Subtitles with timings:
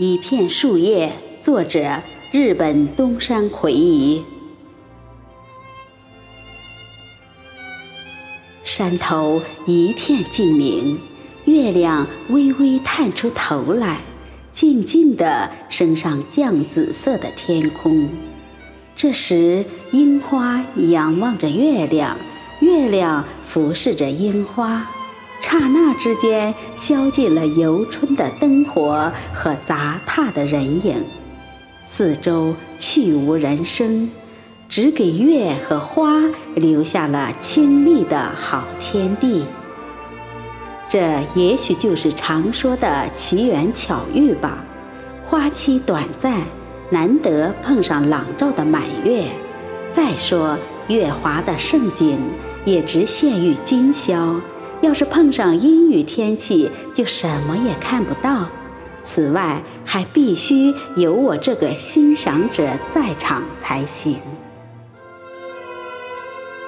[0.00, 2.00] 一片树叶，作者
[2.30, 4.22] 日本东山魁夷。
[8.62, 11.00] 山头一片静明，
[11.46, 14.00] 月亮微微探出头来，
[14.52, 18.08] 静静地升上绛紫色的天空。
[18.94, 22.16] 这时，樱花仰望着月亮，
[22.60, 24.88] 月亮俯视着樱花。
[25.40, 31.02] 刹那之间，消尽了游春的灯火和杂沓的人影，
[31.84, 34.10] 四周去无人声，
[34.68, 36.22] 只给月和花
[36.54, 39.44] 留下了清丽的好天地。
[40.86, 44.64] 这也许就是常说的奇缘巧遇吧。
[45.26, 46.42] 花期短暂，
[46.90, 49.24] 难得碰上朗照的满月。
[49.90, 50.58] 再说
[50.88, 52.18] 月华的盛景，
[52.66, 54.34] 也只限于今宵。
[54.80, 58.46] 要是碰上阴雨天气，就什么也看不到。
[59.02, 64.16] 此外，还必须有我这个欣赏者在场才行。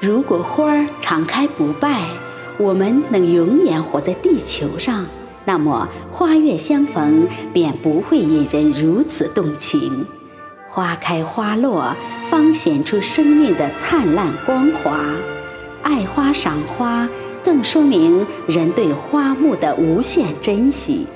[0.00, 2.06] 如果花儿常开不败，
[2.58, 5.06] 我们能永远活在地球上，
[5.44, 10.04] 那么花月相逢便不会引人如此动情。
[10.68, 11.94] 花开花落，
[12.30, 14.98] 方显出生命的灿烂光华。
[15.82, 17.08] 爱花赏花。
[17.44, 21.06] 更说明人对花木的无限珍惜。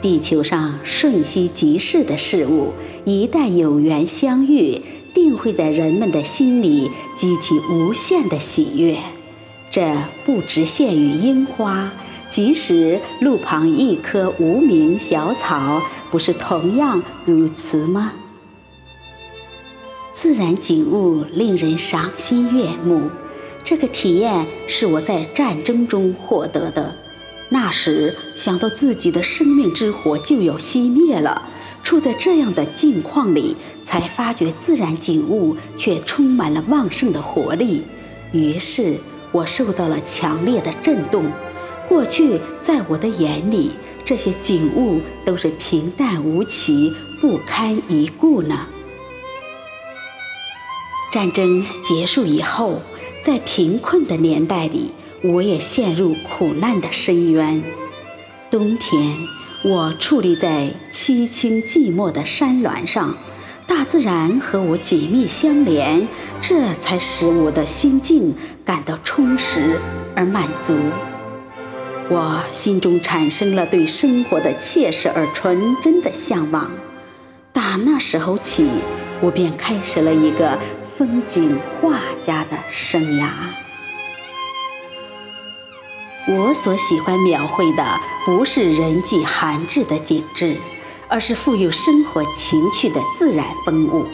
[0.00, 2.72] 地球上瞬息即逝的事物，
[3.04, 4.82] 一旦有缘相遇，
[5.14, 8.98] 定会在人们的心里激起无限的喜悦。
[9.70, 11.92] 这不只限于樱花，
[12.28, 15.80] 即使路旁一棵无名小草，
[16.10, 18.12] 不是同样如此吗？
[20.10, 23.08] 自然景物令人赏心悦目。
[23.64, 26.96] 这个体验是我在战争中获得的，
[27.48, 31.48] 那时想到自己的生命之火就要熄灭了，
[31.84, 37.84] 处在这样的境况里，才发觉自然景物却充满了旺盛的活力。
[38.32, 38.96] 于是
[39.30, 41.30] 我受到了强烈的震动。
[41.88, 43.72] 过去在我的眼里，
[44.04, 48.66] 这些景物都是平淡无奇、不堪一顾呢。
[51.12, 52.82] 战争结束以后。
[53.22, 54.90] 在贫困的年代里，
[55.22, 57.62] 我也陷入苦难的深渊。
[58.50, 59.16] 冬天，
[59.62, 63.14] 我矗立在凄清寂寞的山峦上，
[63.64, 66.08] 大自然和我紧密相连，
[66.40, 68.34] 这才使我的心境
[68.64, 69.78] 感到充实
[70.16, 70.76] 而满足。
[72.10, 76.68] 我心中产生了对生活的切实而纯真的向往。
[77.52, 78.66] 打那时候起，
[79.20, 80.58] 我便开始了一个。
[80.96, 83.26] 风景画家的生涯，
[86.28, 90.54] 我所喜欢描绘的不是人迹罕至的景致，
[91.08, 94.04] 而是富有生活情趣的自然风物。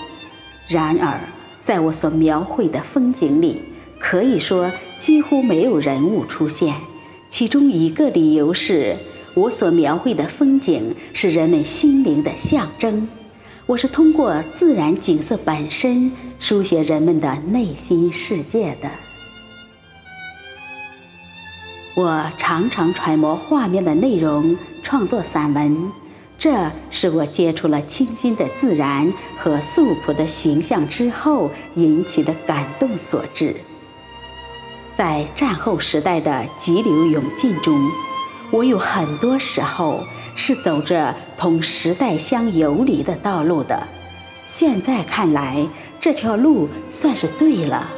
[0.68, 1.20] 然而，
[1.64, 3.60] 在我所描绘的风景里，
[3.98, 6.76] 可以说几乎没有人物出现。
[7.28, 8.96] 其中一个理由是，
[9.34, 13.08] 我所描绘的风景是人们心灵的象征。
[13.68, 18.90] 我是通过自然景色本身书写人们的内心世界的。
[21.94, 25.92] 我常常揣摩画面的内容，创作散文，
[26.38, 33.54] 这是我接触了清新的自然和素朴的形象之后引起的感动所致。
[34.94, 37.78] 在战后时代的急流勇进中，
[38.50, 40.02] 我有很多时候。
[40.40, 43.80] 是走着同时代相游离的道路的，
[44.44, 45.64] 现在看来，
[46.00, 47.88] 这条路算是对了，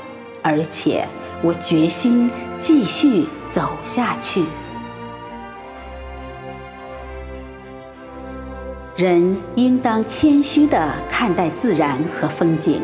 [0.42, 1.08] 而且
[1.42, 4.44] 我决心继续走下去。
[8.94, 12.82] 人应当谦虚地看待自然和风景，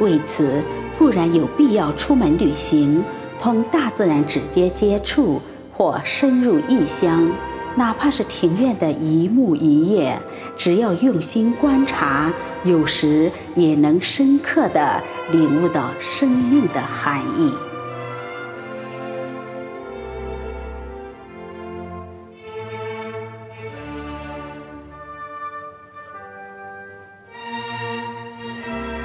[0.00, 0.62] 为此
[0.96, 3.02] 固然有必要出门旅行，
[3.40, 5.42] 同大自然直接接触，
[5.76, 7.28] 或深入异乡。
[7.76, 10.20] 哪怕是庭院的一木一叶，
[10.56, 12.30] 只要用心观察，
[12.64, 17.52] 有时也能深刻地领悟到生命的含义。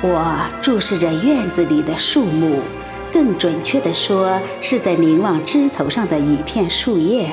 [0.01, 2.59] 我注视着院子里的树木，
[3.13, 7.29] 更准确地说，是在凝望枝头上的一片树叶。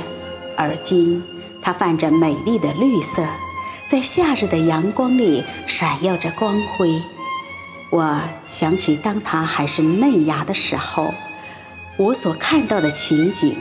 [0.63, 1.23] 而今，
[1.61, 3.27] 它泛着美丽的绿色，
[3.87, 7.03] 在夏日的阳光里闪耀着光辉。
[7.91, 11.13] 我想起当它还是嫩芽的时候，
[11.97, 13.57] 我所看到的情景。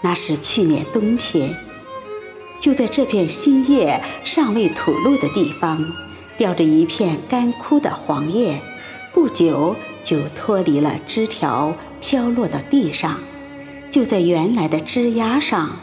[0.00, 1.56] 那是去年冬天，
[2.60, 5.84] 就在这片新叶尚未吐露的地方，
[6.36, 8.62] 吊着一片干枯的黄叶，
[9.12, 9.74] 不久
[10.04, 13.18] 就脱离了枝条，飘落到地上。
[13.90, 15.76] 就在原来的枝丫上，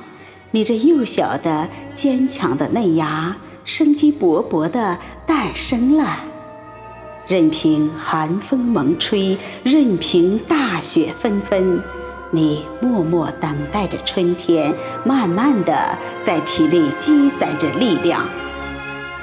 [0.55, 3.35] 你这幼小的、坚强的嫩芽，
[3.65, 6.19] 生机勃勃地诞生了。
[7.27, 11.81] 任凭寒风猛吹，任凭大雪纷纷。
[12.29, 14.71] 你默默等待着春天，
[15.03, 18.23] 慢慢的在体内积攒着力量。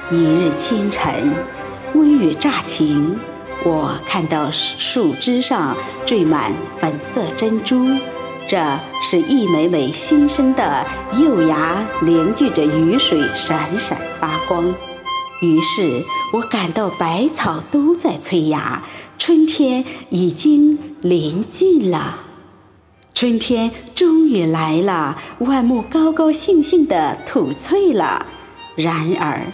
[0.09, 1.33] 一日清晨，
[1.93, 3.17] 微雨乍晴，
[3.63, 7.87] 我看到树枝上缀满粉色珍珠，
[8.51, 10.85] 这是一枚枚新生的
[11.17, 14.75] 幼芽凝聚着雨水，闪闪发光。
[15.41, 16.03] 于是
[16.33, 18.83] 我感到百草都在催芽，
[19.17, 22.19] 春天已经临近了。
[23.13, 28.25] 春天终于来了，万木高高兴兴地吐翠了。
[28.75, 29.45] 然而，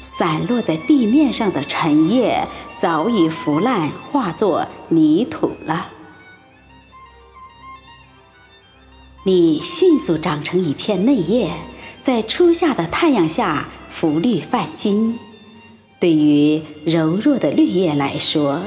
[0.00, 2.48] 散落在地面上的陈叶
[2.78, 5.88] 早已腐烂，化作泥土了。
[9.24, 11.50] 你迅速长成一片嫩叶，
[12.00, 15.18] 在初夏的太阳下浮绿泛金。
[15.98, 18.62] 对于柔弱的绿叶来说，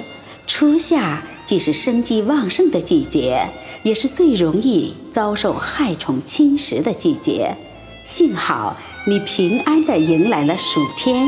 [0.47, 1.23] 初夏。
[1.45, 3.49] 既是生机旺盛的季节，
[3.83, 7.57] 也是最容易遭受害虫侵蚀的季节。
[8.05, 11.27] 幸好你平安地迎来了暑天，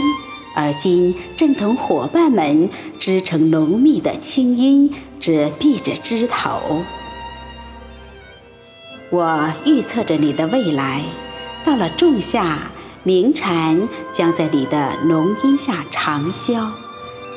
[0.56, 4.90] 而今正同伙伴们织成浓密的青荫，
[5.20, 6.86] 遮蔽着枝头。
[9.16, 11.02] 我预测着你的未来，
[11.64, 12.70] 到了仲夏，
[13.04, 16.68] 鸣蝉将在你的浓荫下长啸。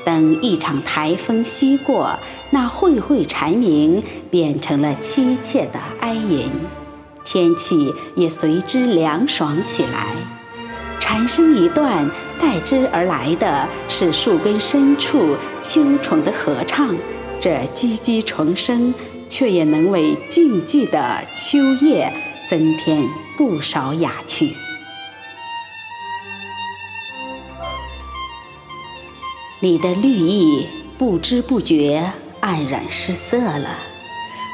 [0.04, 2.18] 等一场台风袭过，
[2.50, 6.50] 那会会蝉鸣变成了凄切的哀吟，
[7.24, 10.16] 天气也随之凉爽起来。
[10.98, 12.10] 蝉声一断，
[12.40, 16.92] 代之而来的是树根深处秋虫的合唱。
[17.38, 18.92] 这唧唧虫声，
[19.28, 22.12] 却也能为静寂的秋夜
[22.48, 24.54] 增添不少雅趣。
[29.60, 30.66] 你的绿意
[30.96, 33.78] 不知不觉黯然失色了，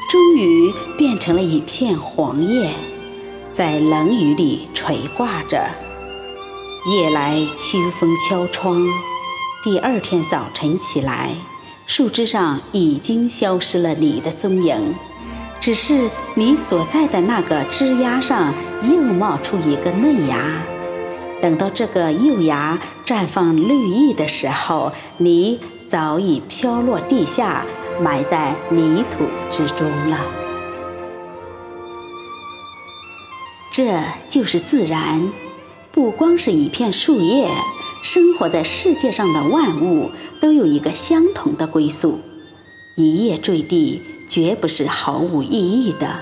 [0.09, 2.73] 终于变成了一片黄叶，
[3.53, 5.69] 在冷雨里垂挂着。
[6.87, 8.87] 夜来秋风敲窗，
[9.62, 11.35] 第二天早晨起来，
[11.86, 14.94] 树枝上已经消失了你的踪影，
[15.60, 20.62] 只是你所在的那个枝丫上又冒出一个嫩芽。
[21.42, 27.66] 等到这个幼芽绽放绿意的时候，你早已飘落地下，
[28.00, 30.19] 埋在泥土之中了。
[33.70, 35.31] 这就是自然，
[35.92, 37.50] 不光是一片树叶，
[38.05, 42.21] 生活在世界上的万物都有一个相同的归宿。
[42.97, 46.21] 一叶坠地，绝不是毫无意义的。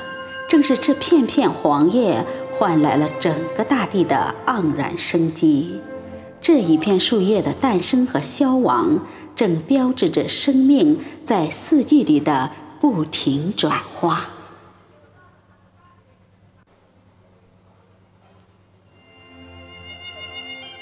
[0.49, 2.25] 正是这片片黄叶。
[2.52, 5.81] 换来了整个大地的盎然生机。
[6.40, 14.26] 这一片树叶的诞生和消亡，正标志着生命在四季里的不停转化。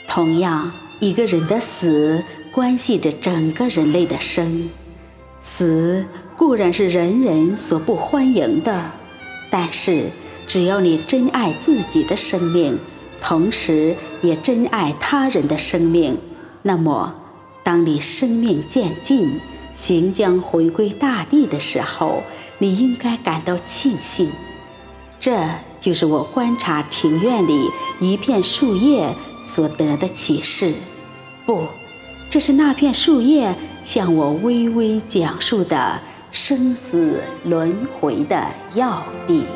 [0.06, 4.70] 同样，一个人的死关系着整个人类的生。
[5.40, 6.04] 死
[6.36, 8.92] 固然是人人所不欢迎的，
[9.50, 10.06] 但是。
[10.46, 12.76] 只要你珍爱自己的生命，
[13.20, 16.18] 同时也珍爱他人的生命，
[16.62, 17.14] 那么，
[17.62, 19.38] 当你生命渐尽，
[19.74, 22.24] 行将回归大地的时候，
[22.58, 24.28] 你应该感到庆幸。
[25.20, 25.38] 这
[25.78, 27.68] 就是我观察庭院里
[28.00, 30.74] 一片树叶所得的启示。
[31.46, 31.66] 不，
[32.28, 39.46] 这是那片树叶向我微微讲述的生死轮回的要地。